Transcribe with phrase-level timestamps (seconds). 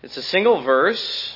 [0.00, 1.34] It's a single verse.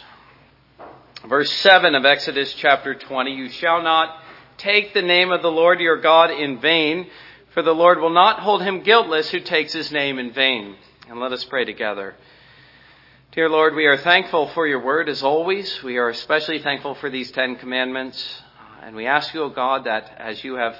[1.29, 3.33] Verse 7 of Exodus chapter 20.
[3.33, 4.23] You shall not
[4.57, 7.09] take the name of the Lord your God in vain,
[7.55, 10.77] for the Lord will not hold him guiltless who takes his name in vain.
[11.09, 12.15] And let us pray together.
[13.33, 15.83] Dear Lord, we are thankful for your word as always.
[15.83, 18.43] We are especially thankful for these Ten Commandments.
[18.81, 20.77] And we ask you, O God, that as you have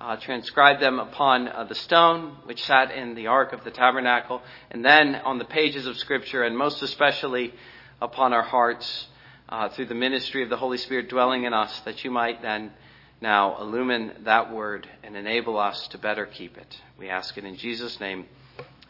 [0.00, 4.42] uh, transcribed them upon uh, the stone which sat in the ark of the tabernacle,
[4.70, 7.54] and then on the pages of Scripture, and most especially
[8.00, 9.08] upon our hearts
[9.48, 12.72] uh, through the ministry of the Holy Spirit dwelling in us, that you might then
[13.20, 16.80] now illumine that word and enable us to better keep it.
[16.98, 18.26] We ask it in Jesus' name.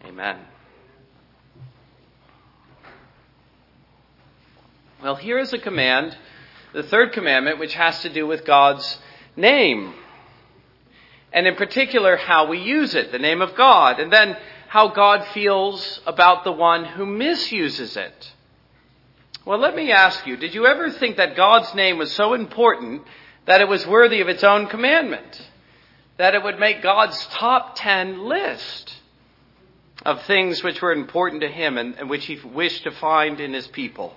[0.05, 0.39] Amen.
[5.03, 6.17] Well, here is a command,
[6.73, 8.99] the third commandment, which has to do with God's
[9.37, 9.95] name
[11.33, 14.37] and in particular how we use it, the name of God, and then
[14.69, 18.33] how God feels about the one who misuses it.
[19.45, 23.03] Well, let me ask you, did you ever think that God's name was so important
[23.47, 25.41] that it was worthy of its own commandment?
[26.17, 28.93] That it would make God's top ten list
[30.05, 33.53] of things which were important to Him and, and which He wished to find in
[33.53, 34.15] His people?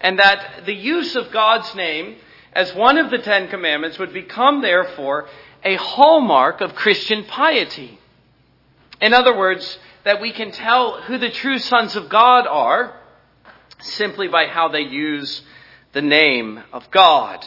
[0.00, 2.16] And that the use of God's name
[2.52, 5.28] as one of the Ten Commandments would become, therefore,
[5.64, 7.98] a hallmark of Christian piety.
[9.00, 12.98] In other words, that we can tell who the true sons of God are
[13.80, 15.42] simply by how they use
[15.92, 17.46] the name of God.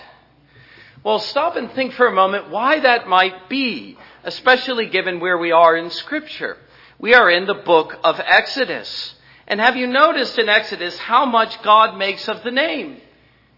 [1.04, 5.52] Well, stop and think for a moment why that might be, especially given where we
[5.52, 6.58] are in Scripture.
[7.00, 9.16] We are in the book of Exodus.
[9.48, 13.02] And have you noticed in Exodus how much God makes of the name?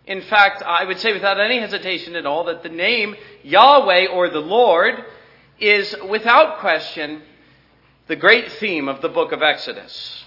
[0.05, 4.29] In fact, I would say without any hesitation at all that the name Yahweh or
[4.29, 4.95] the Lord
[5.59, 7.21] is without question
[8.07, 10.25] the great theme of the book of Exodus.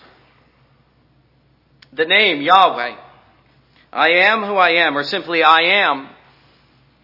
[1.93, 2.97] The name Yahweh,
[3.93, 6.09] I am who I am, or simply I am,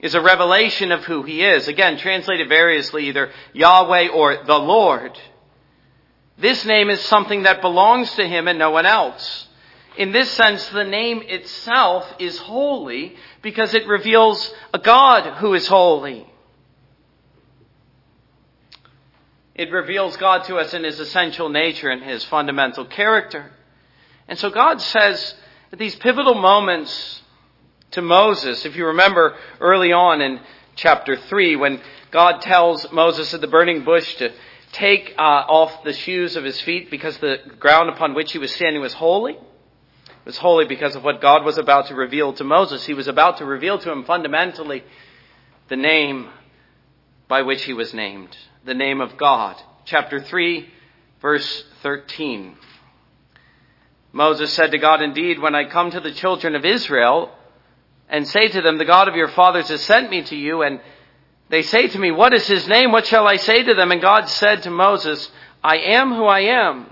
[0.00, 1.68] is a revelation of who he is.
[1.68, 5.18] Again, translated variously, either Yahweh or the Lord.
[6.38, 9.46] This name is something that belongs to him and no one else.
[9.96, 15.66] In this sense, the name itself is holy because it reveals a God who is
[15.66, 16.26] holy.
[19.54, 23.52] It reveals God to us in his essential nature and his fundamental character.
[24.26, 25.34] And so God says
[25.72, 27.20] at these pivotal moments
[27.90, 30.40] to Moses, if you remember early on in
[30.74, 34.32] chapter 3, when God tells Moses at the burning bush to
[34.72, 38.52] take uh, off the shoes of his feet because the ground upon which he was
[38.52, 39.36] standing was holy.
[40.24, 42.84] Was holy because of what God was about to reveal to Moses.
[42.84, 44.84] He was about to reveal to him fundamentally
[45.68, 46.28] the name
[47.26, 49.56] by which he was named, the name of God.
[49.84, 50.68] Chapter 3,
[51.20, 52.56] verse 13.
[54.12, 57.32] Moses said to God, Indeed, when I come to the children of Israel
[58.08, 60.80] and say to them, The God of your fathers has sent me to you, and
[61.48, 62.92] they say to me, What is his name?
[62.92, 63.90] What shall I say to them?
[63.90, 65.30] And God said to Moses,
[65.64, 66.86] I am who I am.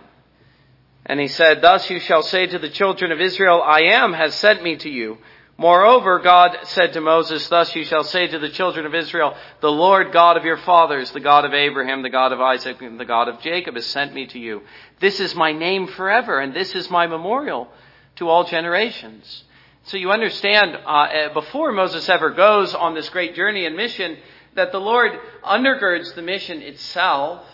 [1.11, 4.33] And he said, Thus you shall say to the children of Israel, I am has
[4.33, 5.19] sent me to you.
[5.59, 9.73] Moreover, God said to Moses, Thus you shall say to the children of Israel, The
[9.73, 13.05] Lord God of your fathers, the God of Abraham, the God of Isaac, and the
[13.05, 14.63] God of Jacob has sent me to you.
[15.01, 17.67] This is my name forever, and this is my memorial
[18.15, 19.43] to all generations.
[19.87, 24.17] So you understand, uh, eh, before Moses ever goes on this great journey and mission,
[24.55, 27.45] that the Lord undergirds the mission itself,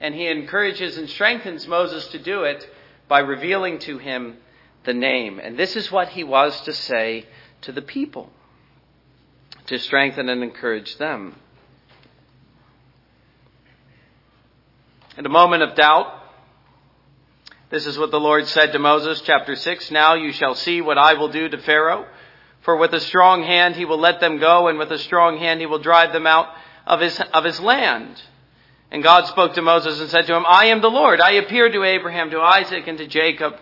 [0.00, 2.66] and he encourages and strengthens Moses to do it
[3.08, 4.36] by revealing to him
[4.84, 5.38] the name.
[5.38, 7.26] And this is what he was to say
[7.62, 8.30] to the people
[9.66, 11.34] to strengthen and encourage them.
[15.18, 16.22] In a moment of doubt,
[17.68, 19.90] this is what the Lord said to Moses, chapter 6.
[19.90, 22.06] Now you shall see what I will do to Pharaoh.
[22.60, 25.60] For with a strong hand he will let them go, and with a strong hand
[25.60, 26.48] he will drive them out
[26.86, 28.20] of his, of his land.
[28.90, 31.20] And God spoke to Moses and said to him, I am the Lord.
[31.20, 33.54] I appeared to Abraham, to Isaac, and to Jacob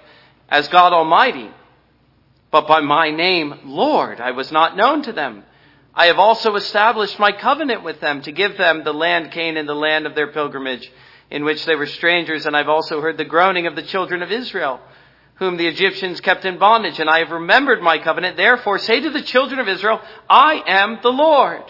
[0.49, 1.51] as God Almighty.
[2.51, 5.45] But by my name, Lord, I was not known to them.
[5.95, 9.75] I have also established my covenant with them to give them the land Canaan, the
[9.75, 10.91] land of their pilgrimage,
[11.31, 12.47] in which they were strangers.
[12.47, 14.81] And I've also heard the groaning of the children of Israel,
[15.37, 17.01] whom the Egyptians kept in bondage.
[17.01, 18.37] And I have remembered my covenant.
[18.37, 21.65] Therefore say to the children of Israel, I am the Lord.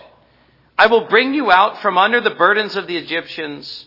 [0.77, 3.87] I will bring you out from under the burdens of the Egyptians.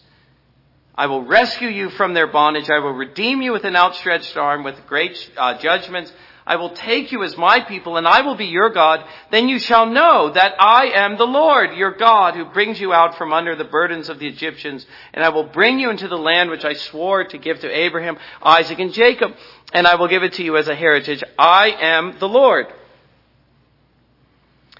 [0.95, 2.69] I will rescue you from their bondage.
[2.69, 6.11] I will redeem you with an outstretched arm, with great uh, judgments.
[6.47, 9.03] I will take you as my people and I will be your God.
[9.31, 13.17] Then you shall know that I am the Lord, your God, who brings you out
[13.17, 14.85] from under the burdens of the Egyptians.
[15.13, 18.17] And I will bring you into the land which I swore to give to Abraham,
[18.41, 19.33] Isaac, and Jacob.
[19.73, 21.21] And I will give it to you as a heritage.
[21.37, 22.67] I am the Lord.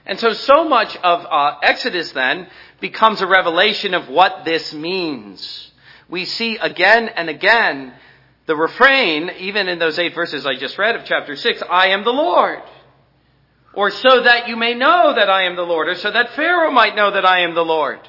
[0.07, 2.47] And so, so much of uh, Exodus then
[2.79, 5.69] becomes a revelation of what this means.
[6.07, 7.93] We see again and again
[8.45, 12.05] the refrain, even in those eight verses I just read of chapter 6, I am
[12.05, 12.61] the Lord.
[13.73, 16.71] Or so that you may know that I am the Lord, or so that Pharaoh
[16.71, 17.99] might know that I am the Lord.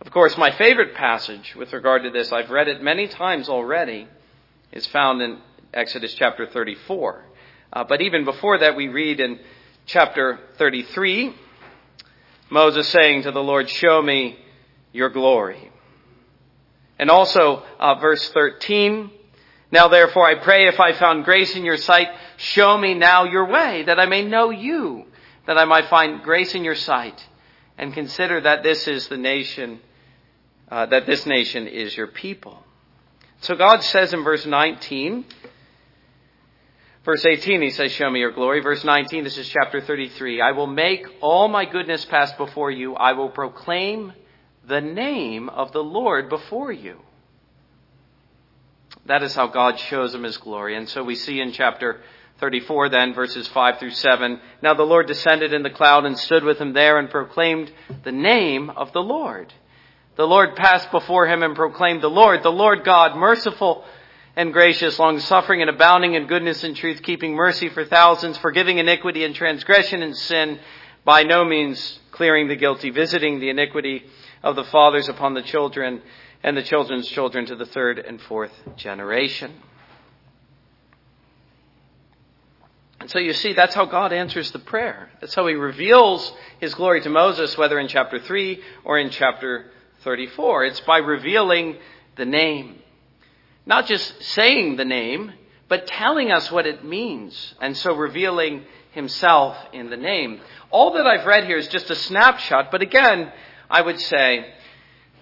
[0.00, 4.08] Of course, my favorite passage with regard to this, I've read it many times already,
[4.72, 5.38] is found in
[5.72, 7.24] Exodus chapter 34.
[7.72, 9.38] Uh, but even before that, we read in
[9.86, 11.32] chapter 33,
[12.50, 14.36] Moses saying to the Lord, Show me
[14.92, 15.70] your glory.
[16.98, 19.10] And also, uh, verse 13,
[19.70, 23.46] Now therefore I pray if I found grace in your sight, show me now your
[23.46, 25.04] way, that I may know you,
[25.46, 27.24] that I might find grace in your sight,
[27.78, 29.78] and consider that this is the nation,
[30.68, 32.64] uh, that this nation is your people.
[33.42, 35.24] So God says in verse 19,
[37.04, 38.60] Verse 18, he says, Show me your glory.
[38.60, 40.40] Verse 19, this is chapter 33.
[40.40, 42.94] I will make all my goodness pass before you.
[42.94, 44.12] I will proclaim
[44.68, 46.98] the name of the Lord before you.
[49.06, 50.76] That is how God shows him his glory.
[50.76, 52.00] And so we see in chapter
[52.38, 54.38] 34 then, verses 5 through 7.
[54.62, 57.72] Now the Lord descended in the cloud and stood with him there and proclaimed
[58.04, 59.54] the name of the Lord.
[60.16, 63.84] The Lord passed before him and proclaimed the Lord, the Lord God, merciful
[64.36, 68.78] and gracious, long suffering and abounding in goodness and truth, keeping mercy for thousands, forgiving
[68.78, 70.58] iniquity and transgression and sin,
[71.04, 74.04] by no means clearing the guilty, visiting the iniquity
[74.42, 76.02] of the fathers upon the children
[76.42, 79.52] and the children's children to the third and fourth generation.
[83.00, 85.10] And so you see, that's how God answers the prayer.
[85.20, 89.70] That's how he reveals his glory to Moses, whether in chapter 3 or in chapter
[90.04, 90.66] 34.
[90.66, 91.76] It's by revealing
[92.16, 92.78] the name.
[93.70, 95.32] Not just saying the name,
[95.68, 100.40] but telling us what it means, and so revealing himself in the name.
[100.72, 103.30] All that I've read here is just a snapshot, but again,
[103.70, 104.52] I would say,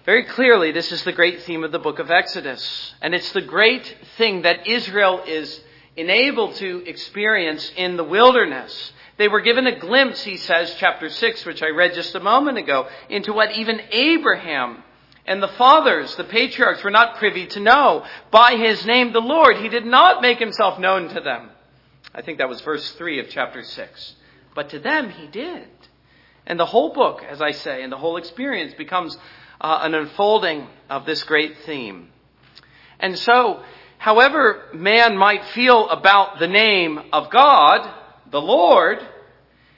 [0.03, 2.95] very clearly, this is the great theme of the book of Exodus.
[3.03, 5.61] And it's the great thing that Israel is
[5.95, 8.93] enabled to experience in the wilderness.
[9.17, 12.57] They were given a glimpse, he says, chapter 6, which I read just a moment
[12.57, 14.81] ago, into what even Abraham
[15.29, 18.03] and the fathers, the patriarchs, were not privy to know.
[18.31, 21.51] By his name, the Lord, he did not make himself known to them.
[22.15, 24.15] I think that was verse 3 of chapter 6.
[24.55, 25.67] But to them, he did.
[26.47, 29.15] And the whole book, as I say, and the whole experience becomes
[29.61, 32.09] uh, an unfolding of this great theme.
[32.99, 33.61] And so,
[33.99, 37.87] however man might feel about the name of God,
[38.31, 38.97] the Lord,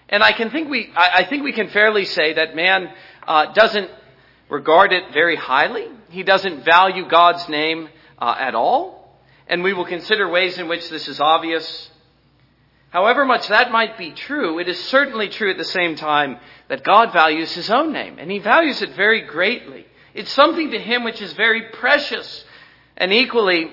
[0.07, 2.89] and I can think we, I, think we can fairly say that man
[3.27, 3.89] uh, doesn't
[4.51, 5.87] regard it very highly.
[6.09, 7.87] He doesn't value God's name
[8.19, 9.17] uh, at all.
[9.47, 11.89] And we will consider ways in which this is obvious.
[12.89, 16.37] However much that might be true, it is certainly true at the same time
[16.67, 19.85] that God values His own name, and He values it very greatly.
[20.13, 22.43] It's something to Him which is very precious,
[22.97, 23.71] and equally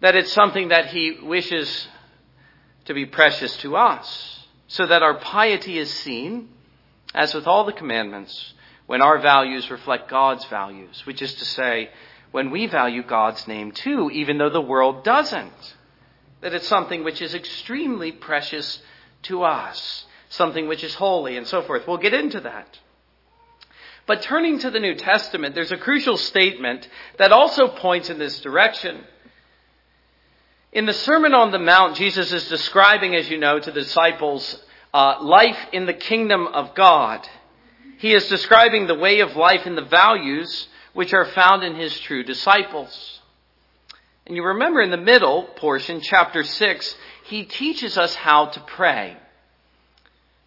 [0.00, 1.88] that it's something that He wishes
[2.86, 6.48] to be precious to us, so that our piety is seen,
[7.14, 8.54] as with all the commandments,
[8.90, 11.90] when our values reflect God's values, which is to say,
[12.32, 15.76] when we value God's name too, even though the world doesn't.
[16.40, 18.82] That it's something which is extremely precious
[19.22, 21.86] to us, something which is holy, and so forth.
[21.86, 22.80] We'll get into that.
[24.06, 28.40] But turning to the New Testament, there's a crucial statement that also points in this
[28.40, 29.04] direction.
[30.72, 34.60] In the Sermon on the Mount, Jesus is describing, as you know, to the disciples,
[34.92, 37.28] uh, life in the kingdom of God.
[38.00, 42.00] He is describing the way of life and the values which are found in his
[42.00, 43.20] true disciples.
[44.26, 49.18] And you remember in the middle portion, chapter 6, he teaches us how to pray,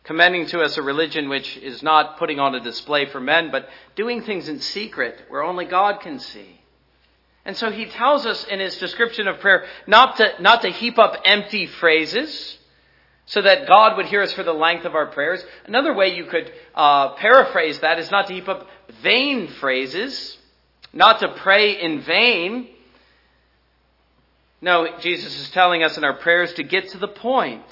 [0.04, 3.70] commending to us a religion which is not putting on a display for men, but
[3.96, 6.60] doing things in secret where only God can see.
[7.46, 10.98] And so he tells us in his description of prayer not to, not to heap
[10.98, 12.58] up empty phrases,
[13.26, 15.44] so that God would hear us for the length of our prayers.
[15.66, 18.68] Another way you could uh, paraphrase that is not to heap up
[19.02, 20.38] vain phrases,
[20.92, 22.68] not to pray in vain.
[24.62, 27.64] No, Jesus is telling us in our prayers to get to the point.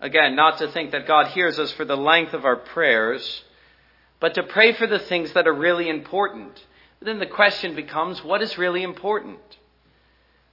[0.00, 3.42] Again, not to think that God hears us for the length of our prayers,
[4.20, 6.64] but to pray for the things that are really important.
[7.00, 9.38] then the question becomes what is really important?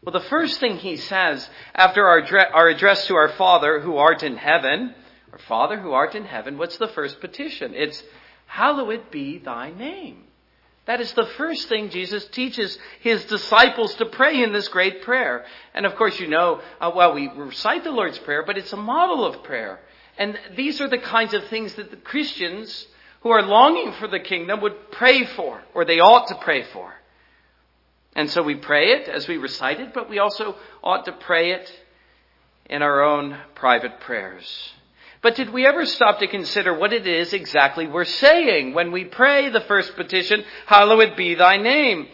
[0.04, 2.22] Well, the first thing he says after our,
[2.54, 4.94] our address to our Father who art in heaven,
[5.32, 7.74] our Father who art in heaven, what's the first petition?
[7.74, 8.04] It's,
[8.46, 10.24] Hallowed be thy name.
[10.86, 15.46] That is the first thing Jesus teaches his disciples to pray in this great prayer.
[15.74, 18.78] And of course, you know, uh, well, we recite the Lord's Prayer, but it's a
[18.78, 19.80] model of prayer.
[20.18, 22.88] And these are the kinds of things that the Christians
[23.22, 26.94] who are longing for the kingdom would pray for, or they ought to pray for.
[28.16, 31.52] And so we pray it as we recite it, but we also ought to pray
[31.52, 31.72] it
[32.70, 34.72] in our own private prayers.
[35.22, 39.04] But did we ever stop to consider what it is exactly we're saying when we
[39.04, 42.08] pray the first petition, Hallowed be thy name?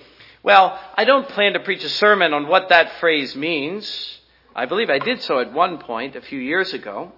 [0.44, 4.20] Well, I don't plan to preach a sermon on what that phrase means.
[4.56, 7.12] I believe I did so at one point a few years ago.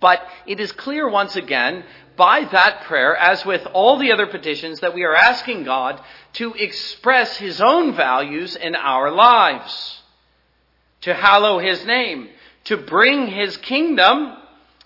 [0.00, 1.84] But it is clear once again
[2.16, 6.00] by that prayer, as with all the other petitions, that we are asking God
[6.34, 10.02] to express His own values in our lives.
[11.02, 12.28] To hallow His name.
[12.64, 14.36] To bring His kingdom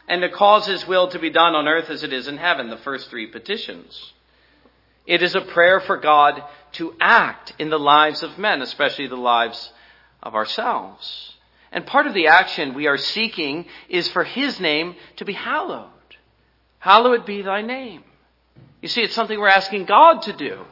[0.09, 2.69] and to cause His will to be done on earth as it is in heaven,
[2.69, 4.13] the first three petitions.
[5.07, 6.43] It is a prayer for God
[6.73, 9.73] to act in the lives of men, especially the lives
[10.23, 11.35] of ourselves.
[11.73, 15.89] And part of the action we are seeking is for His name to be hallowed.
[16.79, 18.05] Hallowed be thy name.
[18.83, 20.65] You see, it's something we're asking God to do.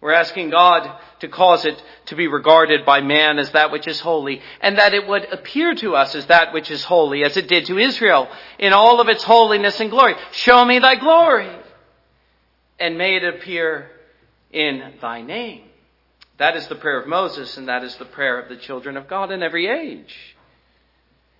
[0.00, 4.00] We're asking God to cause it to be regarded by man as that which is
[4.00, 7.48] holy, and that it would appear to us as that which is holy, as it
[7.48, 10.14] did to Israel in all of its holiness and glory.
[10.32, 11.54] Show me thy glory,
[12.78, 13.90] and may it appear
[14.50, 15.69] in thy name.
[16.40, 19.06] That is the prayer of Moses, and that is the prayer of the children of
[19.06, 20.16] God in every age.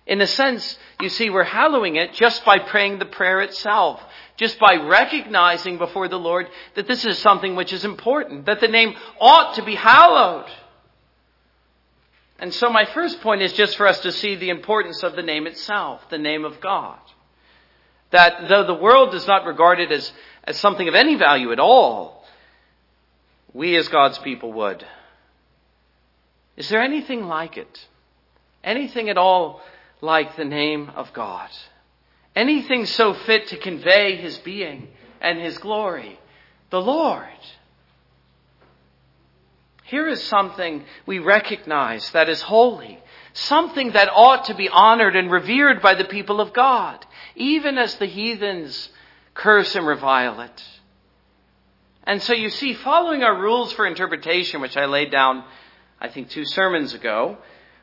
[0.05, 3.99] In a sense, you see, we're hallowing it just by praying the prayer itself,
[4.37, 8.67] just by recognizing before the Lord that this is something which is important, that the
[8.67, 10.51] name ought to be hallowed.
[12.37, 15.23] And so my first point is just for us to see the importance of the
[15.23, 16.99] name itself, the name of God.
[18.11, 21.59] That though the world does not regard it as, as something of any value at
[21.59, 22.20] all,
[23.53, 24.85] we as God's people would.
[26.57, 27.87] Is there anything like it?
[28.63, 29.61] Anything at all
[30.01, 31.49] like the name of God.
[32.35, 34.87] Anything so fit to convey his being
[35.19, 36.19] and his glory.
[36.69, 37.25] The Lord.
[39.83, 42.99] Here is something we recognize that is holy.
[43.33, 47.05] Something that ought to be honored and revered by the people of God,
[47.35, 48.89] even as the heathens
[49.33, 50.63] curse and revile it.
[52.03, 55.43] And so you see, following our rules for interpretation, which I laid down,
[55.99, 57.37] I think, two sermons ago,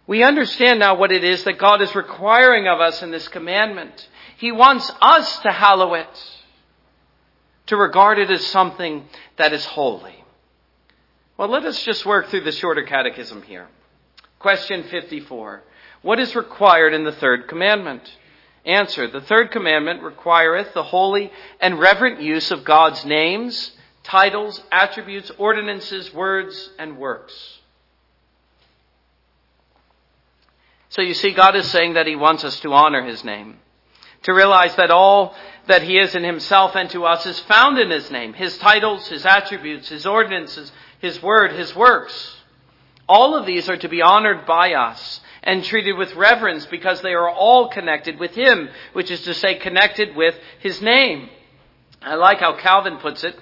[0.06, 4.08] we understand now what it is that God is requiring of us in this commandment.
[4.38, 6.08] He wants us to hallow it,
[7.66, 9.04] to regard it as something
[9.36, 10.24] that is holy.
[11.36, 13.68] Well, let us just work through the shorter catechism here.
[14.40, 15.62] Question 54.
[16.02, 18.02] What is required in the third commandment?
[18.64, 19.08] Answer.
[19.08, 23.72] The third commandment requireth the holy and reverent use of God's names,
[24.08, 27.58] titles, attributes, ordinances, words, and works.
[30.88, 33.58] So you see, God is saying that He wants us to honor His name.
[34.22, 35.36] To realize that all
[35.66, 38.32] that He is in Himself and to us is found in His name.
[38.32, 42.36] His titles, His attributes, His ordinances, His word, His works.
[43.06, 47.12] All of these are to be honored by us and treated with reverence because they
[47.12, 51.28] are all connected with Him, which is to say connected with His name.
[52.00, 53.38] I like how Calvin puts it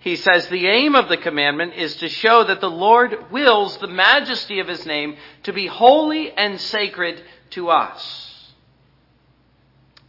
[0.00, 3.86] he says the aim of the commandment is to show that the Lord wills the
[3.86, 8.52] majesty of his name to be holy and sacred to us.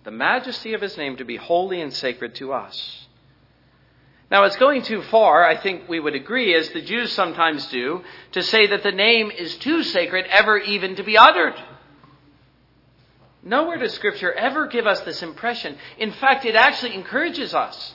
[0.06, 3.06] The majesty of his name to be holy and sacred to us.
[4.32, 8.02] Now, it's going too far, I think we would agree, as the Jews sometimes do,
[8.32, 11.62] to say that the name is too sacred ever even to be uttered.
[13.44, 15.78] Nowhere does Scripture ever give us this impression.
[15.98, 17.94] In fact, it actually encourages us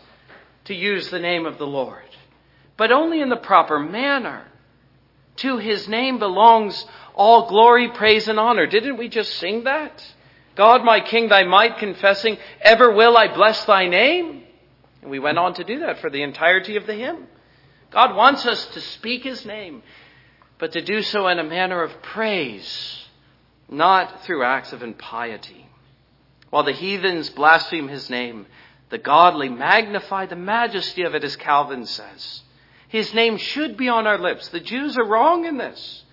[0.66, 2.04] to use the name of the Lord,
[2.76, 4.46] but only in the proper manner.
[5.36, 8.66] To his name belongs all glory, praise, and honor.
[8.66, 10.04] Didn't we just sing that?
[10.54, 14.44] God, my King, thy might, confessing, ever will I bless thy name.
[15.02, 17.26] And we went on to do that for the entirety of the hymn.
[17.90, 19.82] God wants us to speak his name,
[20.58, 23.04] but to do so in a manner of praise,
[23.68, 25.66] not through acts of impiety.
[26.50, 28.46] While the heathens blaspheme his name,
[28.90, 32.42] the godly magnify the majesty of it, as Calvin says.
[32.88, 34.48] His name should be on our lips.
[34.48, 36.04] The Jews are wrong in this,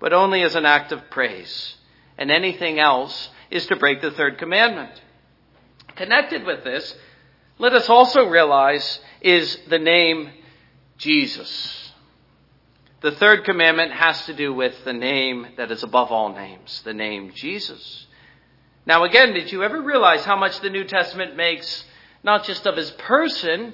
[0.00, 1.76] but only as an act of praise.
[2.18, 5.00] And anything else is to break the third commandment.
[5.94, 6.94] Connected with this,
[7.58, 10.30] let us also realize is the name
[10.98, 11.92] Jesus.
[13.02, 16.94] The third commandment has to do with the name that is above all names, the
[16.94, 18.06] name Jesus.
[18.84, 21.84] Now again, did you ever realize how much the New Testament makes
[22.26, 23.72] not just of his person,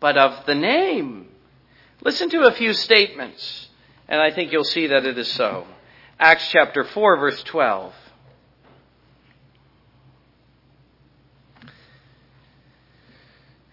[0.00, 1.26] but of the name?
[2.02, 3.68] Listen to a few statements,
[4.08, 5.66] and I think you'll see that it is so.
[6.18, 7.92] Acts chapter 4 verse 12.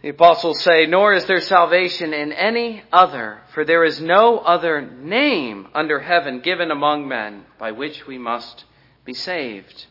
[0.02, 4.82] The apostles say, Nor is there salvation in any other, for there is no other
[4.82, 8.66] name under heaven given among men by which we must
[9.04, 9.88] be saved.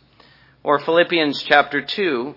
[0.62, 2.34] Or Philippians chapter 2,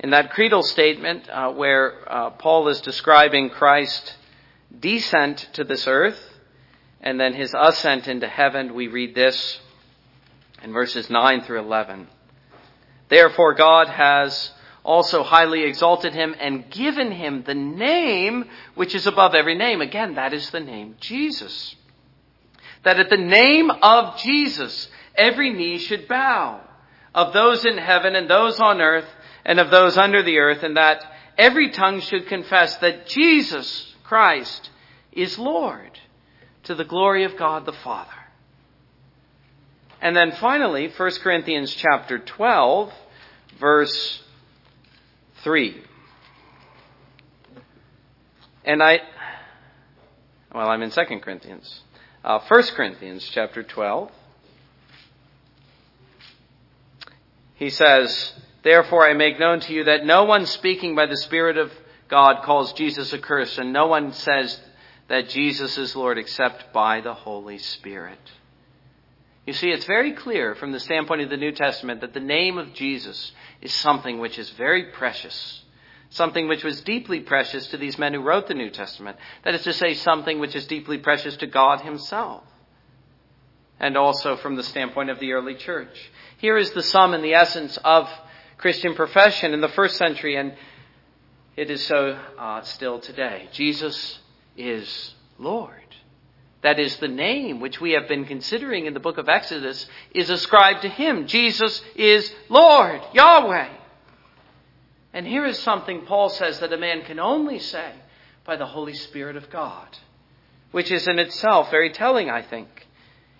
[0.00, 4.14] in that creedal statement uh, where uh, Paul is describing Christ's
[4.78, 6.18] descent to this earth
[7.00, 9.60] and then his ascent into heaven, we read this
[10.62, 12.08] in verses 9 through 11.
[13.08, 14.52] Therefore, God has
[14.84, 19.80] also highly exalted him and given him the name which is above every name.
[19.80, 21.76] Again, that is the name Jesus.
[22.84, 26.60] That at the name of Jesus, every knee should bow
[27.14, 29.08] of those in heaven and those on earth
[29.48, 31.02] and of those under the earth, and that
[31.38, 34.68] every tongue should confess that Jesus Christ
[35.10, 35.98] is Lord
[36.64, 38.10] to the glory of God the Father.
[40.02, 42.92] And then finally, 1 Corinthians chapter 12,
[43.58, 44.22] verse
[45.42, 45.82] 3.
[48.66, 49.00] And I,
[50.54, 51.80] well, I'm in 2 Corinthians.
[52.22, 54.10] Uh, 1 Corinthians chapter 12.
[57.54, 58.34] He says,
[58.68, 61.72] Therefore I make known to you that no one speaking by the Spirit of
[62.06, 64.60] God calls Jesus accursed, and no one says
[65.08, 68.18] that Jesus is Lord except by the Holy Spirit.
[69.46, 72.58] You see, it's very clear from the standpoint of the New Testament that the name
[72.58, 73.32] of Jesus
[73.62, 75.62] is something which is very precious.
[76.10, 79.16] Something which was deeply precious to these men who wrote the New Testament.
[79.44, 82.44] That is to say, something which is deeply precious to God Himself.
[83.80, 86.10] And also from the standpoint of the early church.
[86.36, 88.10] Here is the sum and the essence of
[88.58, 90.54] Christian profession in the first century, and
[91.56, 93.48] it is so uh, still today.
[93.52, 94.18] Jesus
[94.56, 95.78] is Lord
[96.62, 100.28] that is the name which we have been considering in the book of Exodus, is
[100.28, 101.26] ascribed to him.
[101.26, 103.68] Jesus is Lord, Yahweh.
[105.12, 107.92] And here is something Paul says that a man can only say
[108.44, 109.86] by the Holy Spirit of God,
[110.72, 112.68] which is in itself very telling, I think.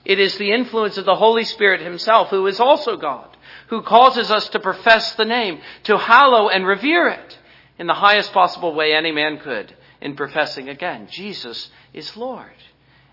[0.04, 3.37] It is the influence of the Holy Spirit himself, who is also God,
[3.68, 7.38] who causes us to profess the name, to hallow and revere it
[7.78, 12.52] in the highest possible way any man could in professing again, Jesus is Lord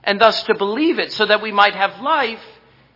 [0.05, 2.43] and thus to believe it so that we might have life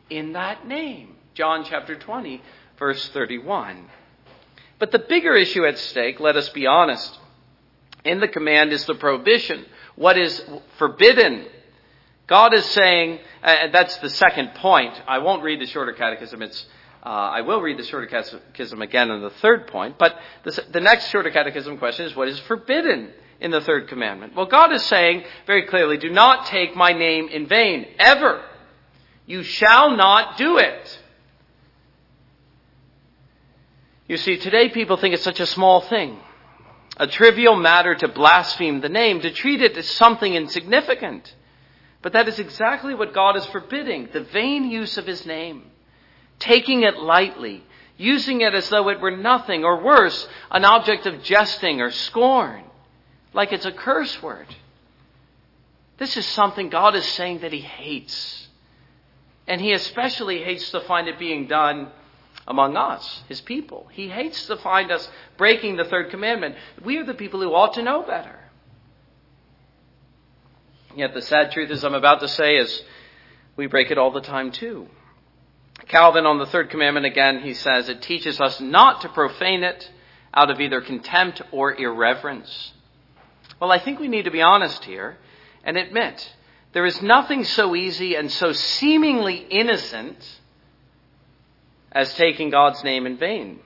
[0.09, 1.15] in that name.
[1.33, 2.41] John chapter 20,
[2.77, 3.87] verse 31.
[4.77, 7.17] But the bigger issue at stake, let us be honest,
[8.05, 9.65] in the command is the prohibition.
[9.95, 10.41] What is
[10.77, 11.47] forbidden?
[12.27, 14.93] God is saying, uh, that's the second point.
[15.07, 16.41] I won't read the shorter catechism.
[16.43, 16.65] It's,
[17.03, 19.97] uh, I will read the shorter catechism again in the third point.
[19.97, 23.13] But the, the next shorter catechism question is what is forbidden?
[23.41, 24.35] in the third commandment?
[24.35, 28.43] Well, God is saying very clearly, do not take my name in vain, ever.
[29.25, 30.99] You shall not do it.
[34.07, 36.17] You see, today people think it's such a small thing,
[36.97, 41.33] a trivial matter to blaspheme the name, to treat it as something insignificant.
[42.01, 45.69] But that is exactly what God is forbidding the vain use of His name,
[46.39, 47.63] taking it lightly,
[47.97, 52.63] using it as though it were nothing, or worse, an object of jesting or scorn
[53.33, 54.47] like it's a curse word.
[55.97, 58.47] This is something God is saying that He hates.
[59.47, 61.89] And He especially hates to find it being done
[62.47, 63.87] among us, His people.
[63.91, 66.55] He hates to find us breaking the third commandment.
[66.83, 68.39] We are the people who ought to know better.
[70.95, 72.83] Yet the sad truth, as I'm about to say, is
[73.55, 74.87] we break it all the time too.
[75.89, 79.91] Calvin on the third commandment again, he says, it teaches us not to profane it
[80.33, 82.73] out of either contempt or irreverence.
[83.59, 85.17] Well, I think we need to be honest here
[85.63, 86.35] and admit
[86.73, 90.39] there is nothing so easy and so seemingly innocent
[91.91, 93.59] as taking God's name in vain.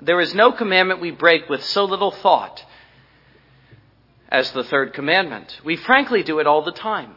[0.00, 2.64] There is no commandment we break with so little thought
[4.28, 5.60] as the third commandment.
[5.64, 7.14] We frankly do it all the time.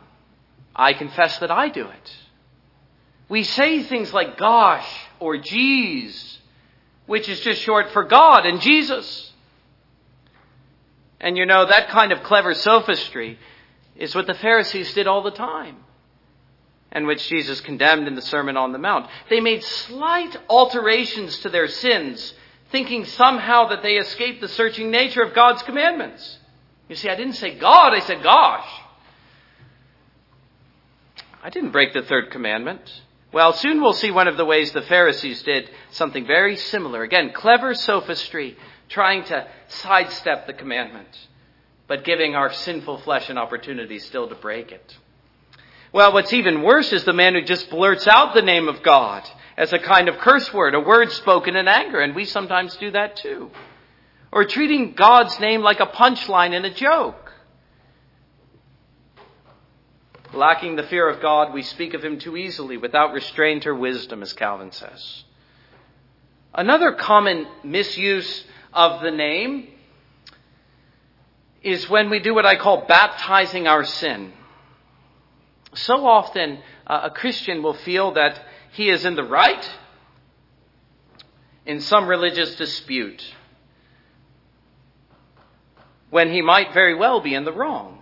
[0.75, 2.17] I confess that I do it.
[3.29, 4.87] We say things like gosh
[5.19, 6.39] or geez,
[7.05, 9.31] which is just short for God and Jesus.
[11.21, 13.37] And you know, that kind of clever sophistry
[13.95, 15.77] is what the Pharisees did all the time,
[16.91, 19.07] and which Jesus condemned in the Sermon on the Mount.
[19.29, 22.33] They made slight alterations to their sins,
[22.71, 26.37] thinking somehow that they escaped the searching nature of God's commandments.
[26.87, 28.67] You see, I didn't say God, I said gosh.
[31.43, 33.01] I didn't break the third commandment.
[33.31, 37.03] Well, soon we'll see one of the ways the Pharisees did something very similar.
[37.03, 38.57] Again, clever sophistry,
[38.89, 41.27] trying to sidestep the commandment,
[41.87, 44.97] but giving our sinful flesh an opportunity still to break it.
[45.91, 49.27] Well, what's even worse is the man who just blurts out the name of God
[49.57, 52.91] as a kind of curse word, a word spoken in anger, and we sometimes do
[52.91, 53.51] that too.
[54.31, 57.28] Or treating God's name like a punchline in a joke.
[60.33, 64.21] Lacking the fear of God, we speak of him too easily without restraint or wisdom,
[64.21, 65.23] as Calvin says.
[66.53, 69.67] Another common misuse of the name
[71.63, 74.33] is when we do what I call baptizing our sin.
[75.73, 78.39] So often, uh, a Christian will feel that
[78.71, 79.69] he is in the right
[81.65, 83.23] in some religious dispute
[86.09, 87.98] when he might very well be in the wrong.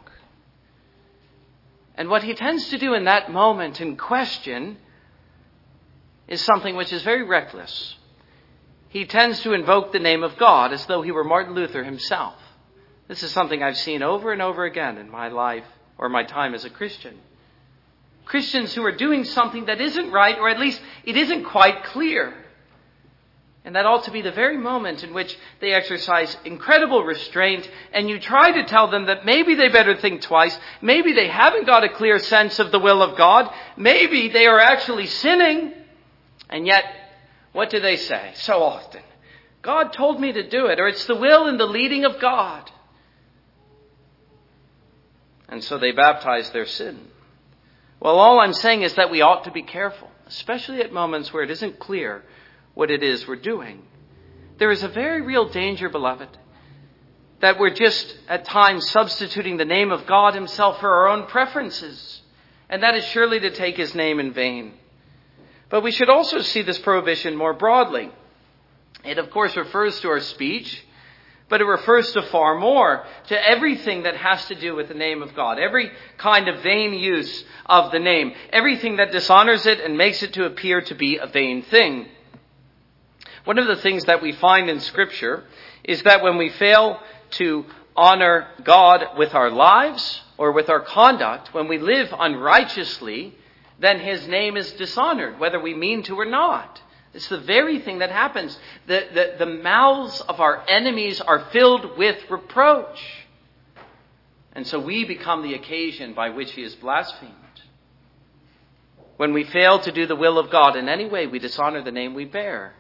[1.98, 4.78] And what he tends to do in that moment in question
[6.28, 7.96] is something which is very reckless.
[8.90, 12.36] He tends to invoke the name of God as though he were Martin Luther himself.
[13.08, 15.66] This is something I've seen over and over again in my life
[15.98, 17.18] or my time as a Christian.
[18.26, 22.34] Christians who are doing something that isn't right, or at least it isn't quite clear.
[23.68, 28.10] And that ought to be the very moment in which they exercise incredible restraint, and
[28.10, 31.84] you try to tell them that maybe they better think twice, maybe they haven't got
[31.84, 35.74] a clear sense of the will of God, maybe they are actually sinning,
[36.50, 36.86] and yet,
[37.52, 39.02] what do they say so often?
[39.64, 42.72] God told me to do it, or it's the will and the leading of God.
[45.50, 47.10] And so they baptize their sin.
[48.00, 51.44] Well, all I'm saying is that we ought to be careful, especially at moments where
[51.44, 52.24] it isn't clear
[52.78, 53.82] what it is we're doing.
[54.60, 56.30] There is a very real danger, beloved,
[57.42, 62.22] that we're just at times substituting the name of God Himself for our own preferences.
[62.70, 64.74] And that is surely to take His name in vain.
[65.70, 68.12] But we should also see this prohibition more broadly.
[69.04, 70.84] It, of course, refers to our speech,
[71.50, 75.24] but it refers to far more, to everything that has to do with the name
[75.24, 79.98] of God, every kind of vain use of the name, everything that dishonors it and
[79.98, 82.10] makes it to appear to be a vain thing.
[83.48, 85.46] One of the things that we find in Scripture
[85.86, 87.64] is that when we fail to
[87.96, 93.34] honor God with our lives or with our conduct, when we live unrighteously,
[93.80, 96.82] then His name is dishonored, whether we mean to or not.
[97.14, 98.60] It's the very thing that happens.
[98.86, 103.02] The, the, the mouths of our enemies are filled with reproach.
[104.52, 107.32] And so we become the occasion by which He is blasphemed.
[109.16, 111.94] When we fail to do the will of God in any way, we dishonor the
[111.94, 112.74] name we bear.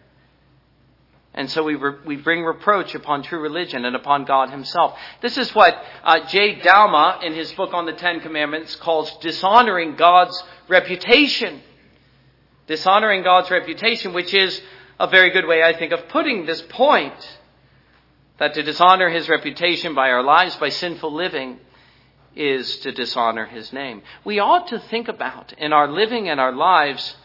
[1.37, 4.97] And so we, re- we bring reproach upon true religion and upon God Himself.
[5.21, 6.55] This is what uh, J.
[6.55, 11.61] Douma, in his book on the Ten Commandments, calls dishonoring God's reputation.
[12.65, 14.59] Dishonoring God's reputation, which is
[14.99, 17.37] a very good way, I think, of putting this point.
[18.39, 21.59] That to dishonor His reputation by our lives, by sinful living,
[22.35, 24.01] is to dishonor His name.
[24.25, 27.15] We ought to think about in our living and our lives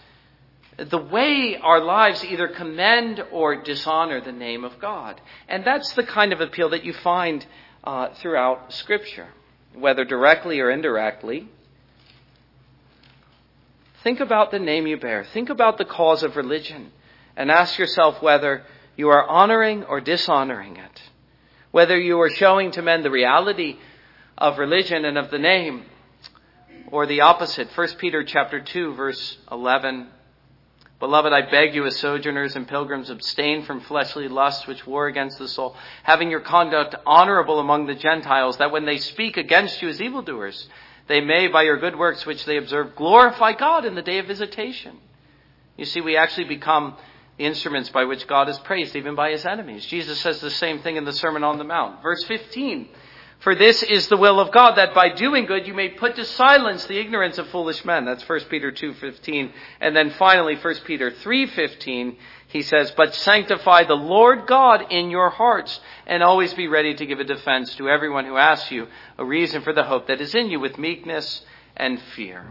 [0.78, 5.20] the way our lives either commend or dishonor the name of God.
[5.48, 7.46] And that's the kind of appeal that you find
[7.85, 9.28] uh, throughout Scripture,
[9.74, 11.48] whether directly or indirectly.
[14.02, 15.24] Think about the name you bear.
[15.24, 16.90] Think about the cause of religion
[17.37, 18.64] and ask yourself whether
[18.96, 21.02] you are honoring or dishonoring it.
[21.70, 23.76] Whether you are showing to men the reality
[24.37, 25.85] of religion and of the name
[26.90, 27.68] or the opposite.
[27.74, 30.08] 1 Peter chapter 2 verse 11
[31.03, 35.37] Beloved, I beg you as sojourners and pilgrims, abstain from fleshly lusts which war against
[35.37, 39.88] the soul, having your conduct honorable among the Gentiles, that when they speak against you
[39.88, 40.69] as evildoers,
[41.09, 44.29] they may, by your good works which they observe, glorify God in the day of
[44.29, 44.97] visitation.
[45.77, 46.97] You see, we actually become
[47.37, 49.85] the instruments by which God is praised, even by his enemies.
[49.85, 52.01] Jesus says the same thing in the Sermon on the Mount.
[52.01, 52.88] Verse 15.
[53.42, 56.24] For this is the will of God, that by doing good you may put to
[56.24, 58.05] silence the ignorance of foolish men.
[58.05, 59.50] That's 1 Peter 2.15.
[59.81, 65.28] And then finally, 1 Peter 3.15, he says, But sanctify the Lord God in your
[65.28, 68.87] hearts, and always be ready to give a defense to everyone who asks you
[69.18, 71.42] a reason for the hope that is in you with meekness
[71.76, 72.46] and fear.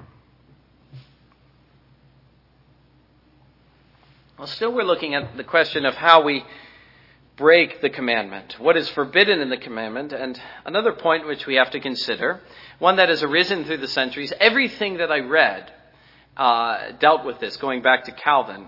[4.37, 6.43] Well, still we're looking at the question of how we
[7.41, 11.71] break the commandment, what is forbidden in the commandment, and another point which we have
[11.71, 12.39] to consider,
[12.77, 14.31] one that has arisen through the centuries.
[14.39, 15.73] Everything that I read
[16.37, 18.67] uh, dealt with this, going back to Calvin.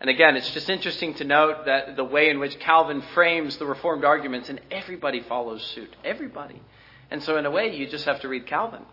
[0.00, 3.66] And again, it's just interesting to note that the way in which Calvin frames the
[3.66, 5.94] Reformed arguments, and everybody follows suit.
[6.02, 6.62] Everybody.
[7.10, 8.84] And so, in a way, you just have to read Calvin.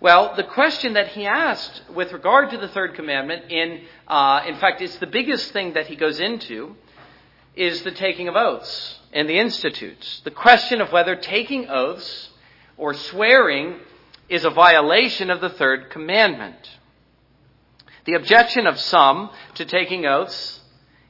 [0.00, 4.54] Well, the question that he asked with regard to the third commandment, in, uh, in
[4.58, 6.76] fact, it's the biggest thing that he goes into,
[7.58, 10.20] is the taking of oaths and the institutes.
[10.24, 12.30] The question of whether taking oaths
[12.76, 13.80] or swearing
[14.28, 16.78] is a violation of the third commandment.
[18.04, 20.60] The objection of some to taking oaths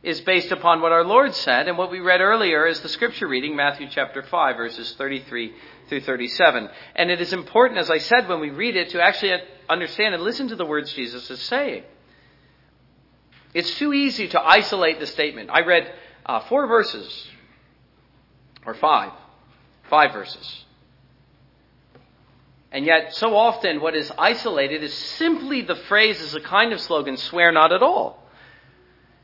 [0.03, 3.29] is based upon what our Lord said and what we read earlier is the scripture
[3.29, 5.53] reading, Matthew chapter 5, verses 33
[5.89, 6.69] through 37.
[6.95, 9.35] And it is important, as I said, when we read it, to actually
[9.69, 11.83] understand and listen to the words Jesus is saying.
[13.55, 15.51] It's too easy to isolate the statement.
[15.53, 15.93] I read
[16.29, 17.27] uh, four verses,
[18.67, 19.12] or five,
[19.88, 20.64] five verses.
[22.71, 26.81] And yet, so often, what is isolated is simply the phrase as a kind of
[26.81, 28.23] slogan, swear not at all.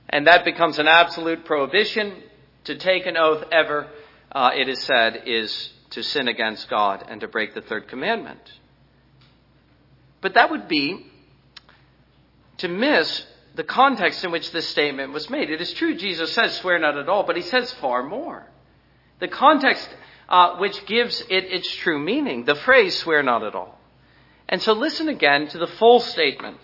[0.09, 2.15] And that becomes an absolute prohibition
[2.65, 3.89] to take an oath ever,
[4.33, 8.41] uh, it is said, is to sin against God and to break the third commandment.
[10.23, 11.07] But that would be
[12.59, 15.51] to miss the context in which this statement was made.
[15.51, 18.47] It is true, Jesus says, swear not at all, but he says far more.
[19.21, 19.89] The context
[20.29, 23.79] uh, which gives it its true meaning, the phrase swear not at all.
[24.49, 26.59] And so listen again to the full statement.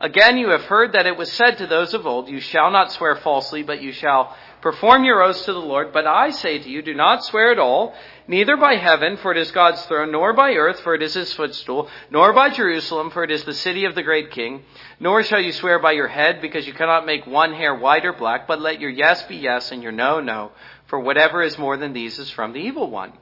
[0.00, 2.90] Again, you have heard that it was said to those of old, You shall not
[2.92, 5.92] swear falsely, but you shall perform your oaths to the Lord.
[5.92, 7.94] But I say to you, do not swear at all,
[8.26, 11.32] neither by heaven, for it is God's throne, nor by earth, for it is his
[11.32, 14.62] footstool, nor by Jerusalem, for it is the city of the great king.
[14.98, 18.12] Nor shall you swear by your head, because you cannot make one hair white or
[18.12, 20.52] black, but let your yes be yes and your no, no.
[20.86, 23.12] For whatever is more than these is from the evil one.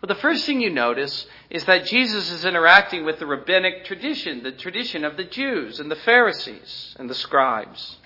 [0.00, 4.44] Well, the first thing you notice is that Jesus is interacting with the rabbinic tradition,
[4.44, 7.96] the tradition of the Jews and the Pharisees and the scribes.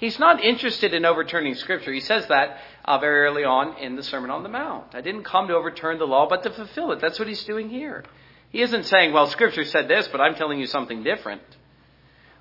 [0.00, 1.92] He's not interested in overturning Scripture.
[1.92, 4.94] He says that uh, very early on in the Sermon on the Mount.
[4.94, 7.02] I didn't come to overturn the law, but to fulfill it.
[7.02, 8.04] That's what he's doing here.
[8.48, 11.42] He isn't saying, well, Scripture said this, but I'm telling you something different.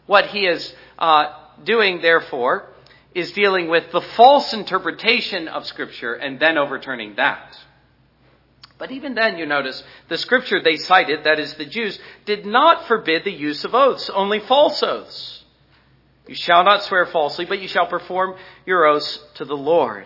[0.06, 1.34] What he is uh,
[1.65, 2.69] doing, therefore,
[3.13, 7.58] is dealing with the false interpretation of Scripture and then overturning that.
[8.78, 12.88] But even then, you notice, the scripture they cited, that is the Jews, did not
[12.88, 15.38] forbid the use of oaths, only false oaths.
[16.29, 20.05] You shall not swear falsely, but you shall perform your oaths to the Lord.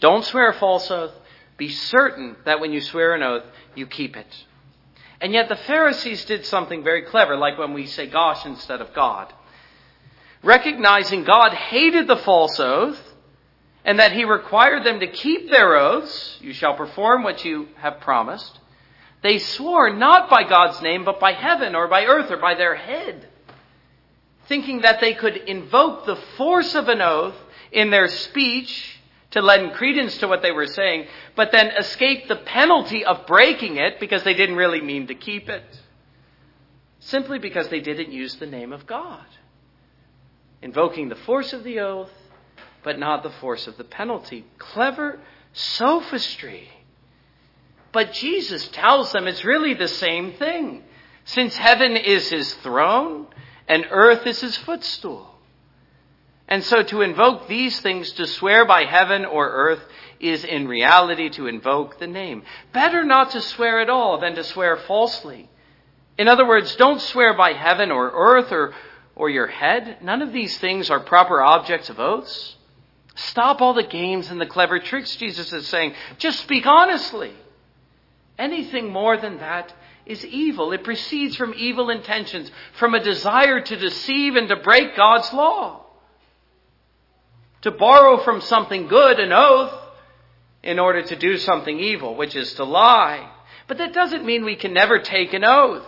[0.00, 1.12] Don't swear a false oath.
[1.56, 3.44] Be certain that when you swear an oath,
[3.76, 4.26] you keep it.
[5.20, 8.92] And yet the Pharisees did something very clever, like when we say gosh instead of
[8.92, 9.32] God.
[10.42, 13.00] Recognizing God hated the false oath,
[13.84, 18.00] and that he required them to keep their oaths, you shall perform what you have
[18.00, 18.58] promised,
[19.22, 22.74] they swore not by God's name, but by heaven or by earth or by their
[22.74, 23.28] head,
[24.46, 27.36] thinking that they could invoke the force of an oath
[27.70, 28.98] in their speech
[29.32, 31.06] to lend credence to what they were saying,
[31.36, 35.48] but then escape the penalty of breaking it because they didn't really mean to keep
[35.48, 35.64] it.
[36.98, 39.24] Simply because they didn't use the name of God.
[40.62, 42.10] Invoking the force of the oath
[42.82, 44.44] but not the force of the penalty.
[44.58, 45.20] Clever
[45.52, 46.68] sophistry.
[47.92, 50.84] But Jesus tells them it's really the same thing.
[51.24, 53.26] Since heaven is his throne
[53.68, 55.30] and earth is his footstool.
[56.48, 59.80] And so to invoke these things, to swear by heaven or earth,
[60.18, 62.42] is in reality to invoke the name.
[62.72, 65.48] Better not to swear at all than to swear falsely.
[66.18, 68.74] In other words, don't swear by heaven or earth or,
[69.14, 69.98] or your head.
[70.02, 72.56] None of these things are proper objects of oaths.
[73.14, 75.94] Stop all the games and the clever tricks, Jesus is saying.
[76.18, 77.32] Just speak honestly.
[78.40, 79.72] Anything more than that
[80.06, 80.72] is evil.
[80.72, 85.84] It proceeds from evil intentions, from a desire to deceive and to break God's law.
[87.62, 89.74] To borrow from something good an oath
[90.62, 93.30] in order to do something evil, which is to lie.
[93.68, 95.86] But that doesn't mean we can never take an oath.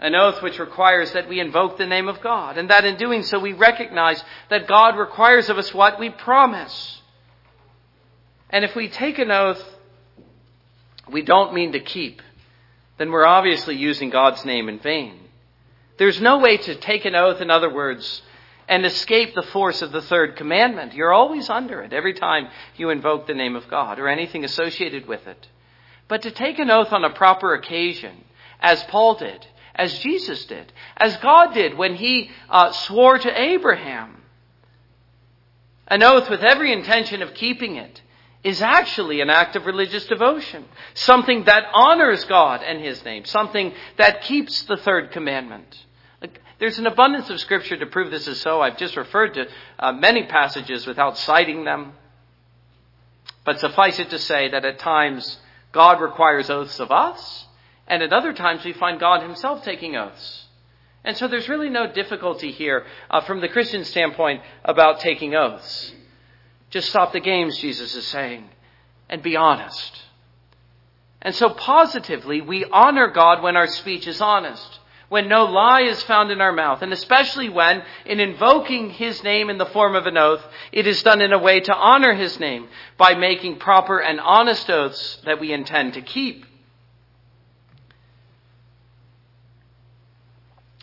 [0.00, 3.22] An oath which requires that we invoke the name of God, and that in doing
[3.22, 6.97] so we recognize that God requires of us what we promise.
[8.50, 9.62] And if we take an oath
[11.10, 12.22] we don't mean to keep,
[12.98, 15.18] then we're obviously using God's name in vain.
[15.98, 18.22] There's no way to take an oath, in other words,
[18.68, 20.94] and escape the force of the third commandment.
[20.94, 25.06] You're always under it every time you invoke the name of God or anything associated
[25.06, 25.48] with it.
[26.06, 28.24] But to take an oath on a proper occasion,
[28.60, 34.16] as Paul did, as Jesus did, as God did when he uh, swore to Abraham.
[35.86, 38.02] An oath with every intention of keeping it
[38.44, 43.72] is actually an act of religious devotion, something that honors God and his name, something
[43.96, 45.84] that keeps the third commandment.
[46.58, 48.60] There's an abundance of scripture to prove this is so.
[48.60, 49.46] I've just referred to
[49.78, 51.92] uh, many passages without citing them.
[53.44, 55.38] But suffice it to say that at times
[55.72, 57.46] God requires oaths of us,
[57.86, 60.46] and at other times we find God himself taking oaths.
[61.04, 65.92] And so there's really no difficulty here uh, from the Christian standpoint about taking oaths.
[66.70, 68.48] Just stop the games, Jesus is saying,
[69.08, 70.02] and be honest.
[71.22, 74.78] And so positively, we honor God when our speech is honest,
[75.08, 79.48] when no lie is found in our mouth, and especially when, in invoking His name
[79.48, 82.38] in the form of an oath, it is done in a way to honor His
[82.38, 86.44] name by making proper and honest oaths that we intend to keep.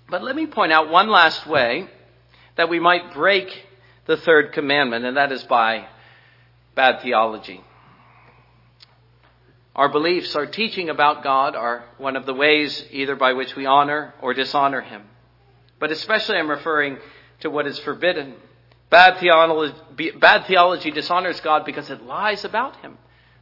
[0.10, 1.88] But let me point out one last way
[2.58, 3.66] that we might break
[4.06, 5.88] the third commandment, and that is by
[6.76, 7.62] bad theology.
[9.76, 13.66] Our beliefs, our teaching about God are one of the ways either by which we
[13.66, 15.04] honor or dishonor Him.
[15.80, 16.98] But especially I'm referring
[17.42, 18.36] to what is forbidden.
[18.90, 22.98] Bad theology, bad theology dishonors God because it lies about Him.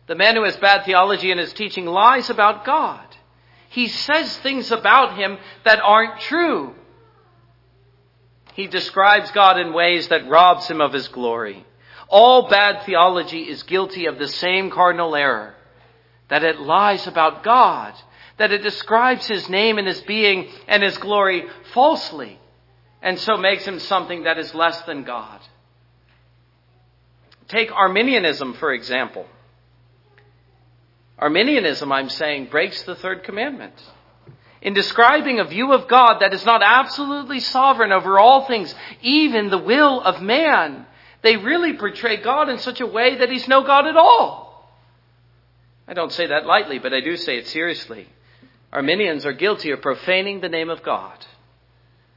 [0.08, 3.06] The man who has bad theology in his teaching lies about God.
[3.70, 6.76] He says things about him that aren't true.
[8.56, 11.66] He describes God in ways that robs him of his glory.
[12.08, 15.56] All bad theology is guilty of the same cardinal error
[16.30, 17.94] that it lies about God,
[18.38, 22.40] that it describes his name and his being and his glory falsely,
[23.02, 25.42] and so makes him something that is less than God.
[27.48, 29.28] Take Arminianism, for example.
[31.20, 33.74] Arminianism, I'm saying, breaks the third commandment.
[34.64, 39.50] In describing a view of God that is not absolutely sovereign over all things, even
[39.50, 40.86] the will of man,
[41.22, 44.74] they really portray God in such a way that he's no God at all.
[45.86, 48.08] I don't say that lightly, but I do say it seriously.
[48.72, 51.26] Arminians are guilty of profaning the name of God.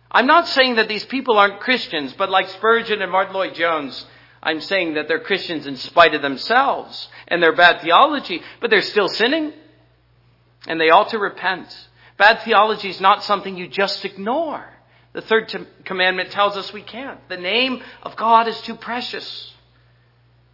[0.09, 4.07] I'm not saying that these people aren't Christians, but like Spurgeon and Martyn Lloyd-Jones,
[4.41, 8.83] I'm saying that they're Christians in spite of themselves and their bad theology, but they're
[8.83, 9.53] still sinning.
[10.69, 11.77] And they ought to repent.
[12.17, 14.65] Bad theology is not something you just ignore.
[15.13, 17.27] The third commandment tells us we can't.
[17.29, 19.53] The name of God is too precious.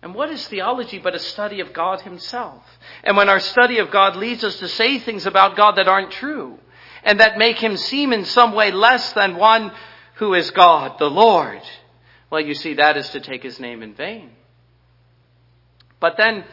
[0.03, 2.63] And what is theology but a study of God Himself?
[3.05, 6.11] And when our study of God leads us to say things about God that aren't
[6.13, 6.59] true,
[7.05, 9.73] and that make Him seem in some way less than one
[10.15, 11.63] who is God, the Lord,
[12.33, 14.31] well, you see, that is to take his name in vain.
[16.01, 16.45] But then,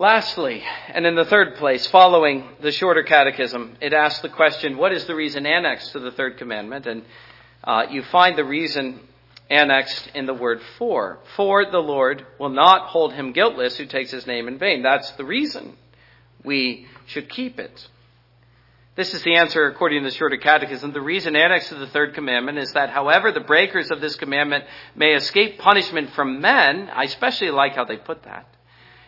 [0.00, 4.92] lastly, and in the third place, following the shorter catechism, it asks the question, what
[4.92, 6.86] is the reason annexed to the third commandment?
[6.86, 7.04] And
[7.62, 8.98] uh, you find the reason
[9.50, 11.18] annexed in the word for.
[11.36, 14.82] For the Lord will not hold him guiltless who takes his name in vain.
[14.82, 15.76] That's the reason
[16.42, 17.86] we should keep it.
[18.96, 20.92] This is the answer according to the Shorter Catechism.
[20.92, 24.64] The reason annexed to the third commandment is that however the breakers of this commandment
[24.96, 28.46] may escape punishment from men, I especially like how they put that,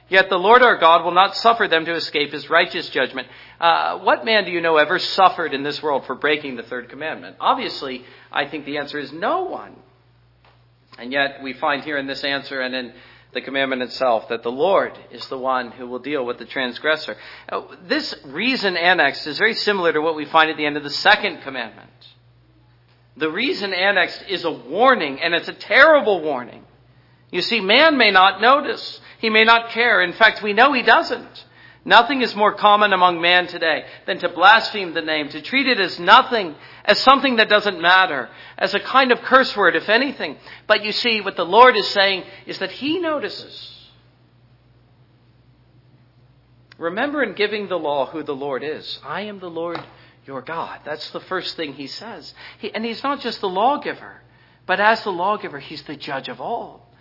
[0.09, 3.29] yet the Lord our God will not suffer them to escape his righteous judgment.
[3.61, 6.89] Uh, what man do you know ever suffered in this world for breaking the third
[6.89, 7.37] commandment?
[7.41, 9.77] Obviously, I think the answer is no one.
[10.99, 12.93] And yet we find here in this answer and in
[13.33, 17.17] the commandment itself, that the Lord is the one who will deal with the transgressor.
[17.87, 20.91] This reason annexed is very similar to what we find at the end of the
[20.91, 21.89] second commandment.
[23.17, 26.63] The reason annexed is a warning, and it's a terrible warning.
[27.31, 29.01] You see, man may not notice.
[29.23, 30.03] He may not care.
[30.03, 31.45] In fact, we know he doesn't.
[31.85, 35.79] Nothing is more common among man today than to blaspheme the name, to treat it
[35.79, 40.39] as nothing, as something that doesn't matter, as a kind of curse word, if anything.
[40.67, 43.71] But you see, what the Lord is saying is that He notices.
[46.77, 48.99] Remember in giving the law who the Lord is.
[49.05, 49.81] I am the Lord
[50.27, 50.81] your God.
[50.85, 52.35] That's the first thing He says.
[52.59, 54.21] He, and He's not just the lawgiver,
[54.67, 56.92] but as the lawgiver, He's the judge of all.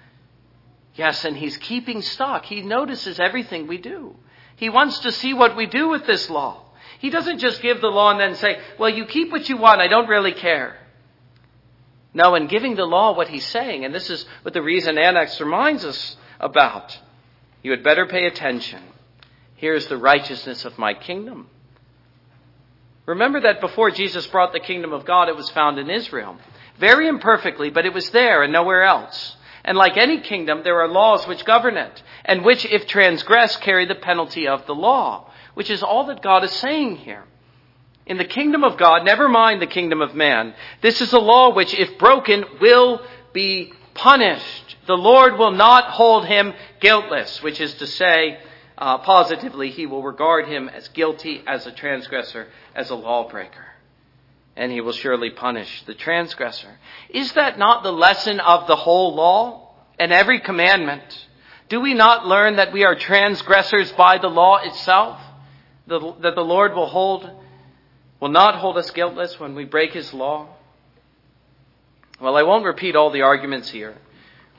[0.95, 2.45] Yes, and He's keeping stock.
[2.45, 4.15] He notices everything we do.
[4.55, 6.63] He wants to see what we do with this law.
[6.99, 9.81] He doesn't just give the law and then say, well, you keep what you want.
[9.81, 10.77] I don't really care.
[12.13, 15.39] No, in giving the law what he's saying, and this is what the reason Annex
[15.39, 16.99] reminds us about,
[17.63, 18.83] you had better pay attention.
[19.55, 21.47] Here's the righteousness of my kingdom.
[23.05, 26.37] Remember that before Jesus brought the kingdom of God, it was found in Israel.
[26.79, 29.37] Very imperfectly, but it was there and nowhere else.
[29.63, 33.85] And like any kingdom, there are laws which govern it, and which, if transgressed, carry
[33.85, 37.23] the penalty of the law, which is all that God is saying here.
[38.05, 41.53] In the kingdom of God, never mind the kingdom of man, this is a law
[41.53, 43.01] which, if broken, will
[43.33, 44.77] be punished.
[44.87, 48.39] The Lord will not hold him guiltless, which is to say,
[48.77, 53.70] uh, positively, he will regard him as guilty, as a transgressor, as a lawbreaker.
[54.55, 56.79] And he will surely punish the transgressor.
[57.09, 61.03] Is that not the lesson of the whole law and every commandment?
[61.69, 65.19] Do we not learn that we are transgressors by the law itself?
[65.87, 67.29] that the Lord will hold,
[68.19, 70.47] will not hold us guiltless when we break his law?
[72.19, 73.95] Well, I won't repeat all the arguments here.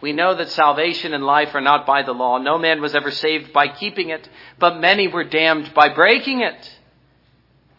[0.01, 2.39] We know that salvation and life are not by the law.
[2.39, 4.29] No man was ever saved by keeping it,
[4.59, 6.79] but many were damned by breaking it.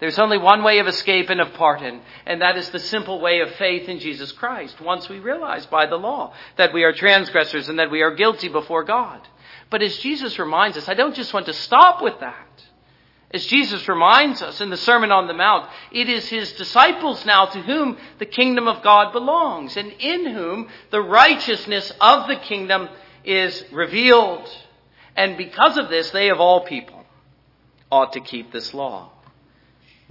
[0.04, 3.40] There's only one way of escape and of pardon, and that is the simple way
[3.40, 7.70] of faith in Jesus Christ, once we realize by the law that we are transgressors
[7.70, 9.26] and that we are guilty before God.
[9.70, 12.66] But as Jesus reminds us, I don't just want to stop with that.
[13.32, 17.46] As Jesus reminds us in the Sermon on the Mount, it is his disciples now
[17.46, 22.90] to whom the kingdom of God belongs, and in whom the righteousness of the kingdom
[23.24, 24.50] is revealed.
[25.16, 27.06] And because of this, they of all people
[27.90, 29.12] ought to keep this law.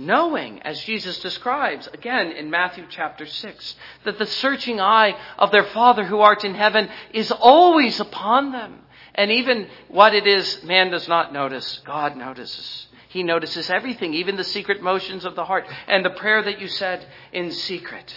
[0.07, 5.65] Knowing, as Jesus describes again in Matthew chapter 6, that the searching eye of their
[5.67, 8.81] Father who art in heaven is always upon them.
[9.15, 12.89] And even what it is man does not notice, God notices.
[13.11, 16.67] He notices everything, even the secret motions of the heart and the prayer that you
[16.67, 18.13] said in secret.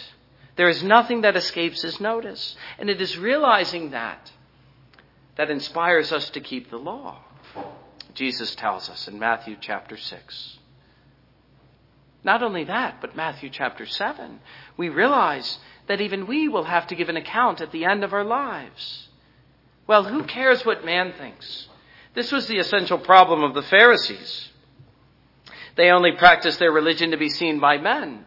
[0.56, 2.56] There is nothing that escapes his notice.
[2.80, 4.32] And it is realizing that
[5.36, 7.20] that inspires us to keep the law.
[8.16, 10.58] Jesus tells us in Matthew chapter 6.
[12.26, 14.40] Not only that, but Matthew chapter 7,
[14.78, 18.14] we realize that even we will have to give an account at the end of
[18.14, 19.10] our lives.
[19.86, 21.68] Well, who cares what man thinks?
[22.16, 24.50] This was the essential problem of the Pharisees.
[25.76, 28.26] They only practiced their religion to be seen by men.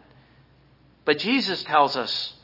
[1.03, 2.35] But Jesus tells us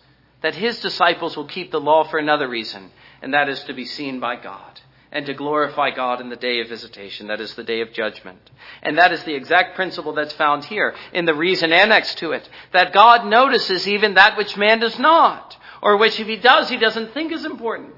[0.41, 2.91] that his disciples will keep the law for another reason,
[3.21, 4.81] and that is to be seen by God
[5.15, 8.51] and to glorify God in the day of visitation, that is the day of judgment.
[8.83, 12.49] And that is the exact principle that's found here in the reason annexed to it,
[12.73, 16.75] that God notices even that which man does not, or which if he does, he
[16.75, 17.95] doesn't think is important.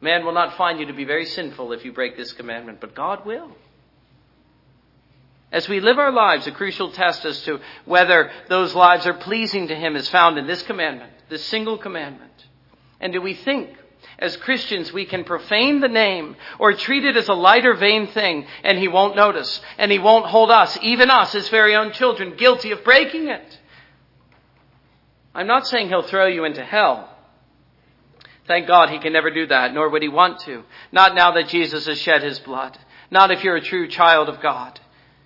[0.00, 2.94] Man will not find you to be very sinful if you break this commandment, but
[2.94, 3.50] God will.
[5.52, 9.68] As we live our lives, a crucial test as to whether those lives are pleasing
[9.68, 12.32] to Him is found in this commandment, this single commandment.
[13.00, 13.76] And do we think,
[14.18, 18.08] as Christians, we can profane the name or treat it as a light or vain
[18.08, 21.92] thing and He won't notice and He won't hold us, even us, His very own
[21.92, 23.58] children, guilty of breaking it?
[25.34, 27.14] I'm not saying He'll throw you into hell.
[28.48, 30.64] Thank God He can never do that, nor would He want to.
[30.90, 32.76] Not now that Jesus has shed His blood.
[33.10, 34.80] Not if you're a true child of God.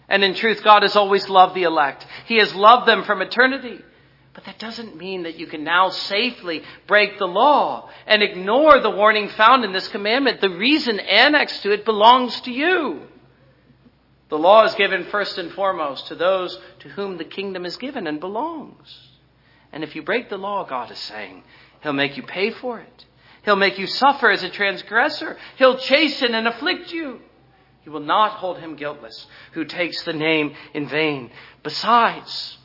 [0.08, 2.06] And in truth, God has always loved the elect.
[2.26, 3.80] He has loved them from eternity.
[4.34, 8.90] But that doesn't mean that you can now safely break the law and ignore the
[8.90, 10.40] warning found in this commandment.
[10.40, 13.02] The reason annexed to it belongs to you.
[14.30, 18.06] The law is given first and foremost to those to whom the kingdom is given
[18.06, 19.10] and belongs.
[19.70, 21.44] And if you break the law, God is saying,
[21.82, 23.04] He'll make you pay for it.
[23.44, 25.36] He'll make you suffer as a transgressor.
[25.56, 27.20] He'll chasten and afflict you.
[27.82, 31.30] He will not hold him guiltless who takes the name in vain.
[31.62, 32.56] Besides,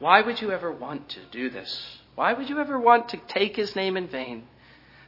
[0.00, 1.98] why would you ever want to do this?
[2.16, 4.44] Why would you ever want to take his name in vain?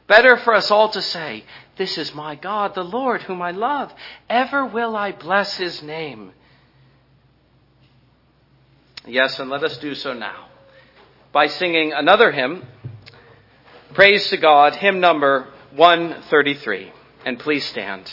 [0.07, 1.43] Better for us all to say,
[1.77, 3.93] This is my God, the Lord, whom I love.
[4.29, 6.31] Ever will I bless his name.
[9.05, 10.47] Yes, and let us do so now
[11.33, 12.63] by singing another hymn,
[13.93, 16.91] Praise to God, hymn number 133.
[17.25, 18.01] And please stand.